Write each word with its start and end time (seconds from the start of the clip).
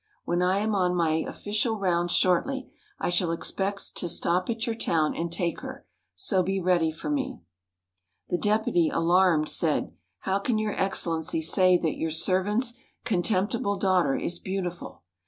When 0.25 0.41
I 0.41 0.57
am 0.61 0.73
on 0.73 0.95
my 0.95 1.17
official 1.27 1.77
rounds 1.77 2.11
shortly, 2.11 2.71
I 2.97 3.11
shall 3.11 3.29
expect 3.31 3.95
to 3.97 4.09
stop 4.09 4.49
at 4.49 4.65
your 4.65 4.73
town 4.75 5.15
and 5.15 5.31
take 5.31 5.59
her. 5.61 5.85
So 6.15 6.41
be 6.41 6.59
ready 6.59 6.91
for 6.91 7.11
me." 7.11 7.41
The 8.29 8.39
Deputy, 8.39 8.89
alarmed, 8.89 9.49
said, 9.49 9.93
"How 10.21 10.39
can 10.39 10.57
your 10.57 10.73
Excellency 10.73 11.43
say 11.43 11.77
that 11.77 11.97
your 11.97 12.09
servant's 12.09 12.73
contemptible 13.05 13.77
daughter 13.77 14.15
is 14.15 14.39
beautiful? 14.39 15.03